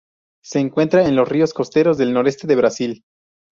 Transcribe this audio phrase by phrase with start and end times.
[0.43, 3.03] Se encuentra en los ríos costeros del noreste de Brasil.